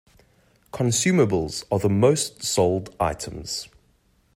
[0.73, 3.67] Consumables are the most sold items.